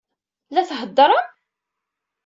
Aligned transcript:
La 0.53 0.61
theddṛem? 0.69 1.25